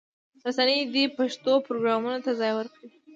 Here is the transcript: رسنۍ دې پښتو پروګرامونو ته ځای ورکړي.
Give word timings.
رسنۍ 0.45 0.79
دې 0.93 1.03
پښتو 1.17 1.51
پروګرامونو 1.65 2.19
ته 2.25 2.31
ځای 2.39 2.51
ورکړي. 2.55 2.87